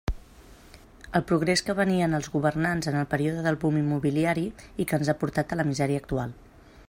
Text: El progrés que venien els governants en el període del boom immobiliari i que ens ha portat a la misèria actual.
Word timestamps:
El 1.19 1.25
progrés 1.31 1.61
que 1.67 1.75
venien 1.79 2.19
els 2.19 2.29
governants 2.37 2.89
en 2.93 2.97
el 3.03 3.07
període 3.13 3.45
del 3.49 3.61
boom 3.65 3.79
immobiliari 3.83 4.49
i 4.85 4.91
que 4.93 5.01
ens 5.01 5.11
ha 5.13 5.17
portat 5.25 5.53
a 5.57 5.61
la 5.63 5.67
misèria 5.73 6.05
actual. 6.05 6.35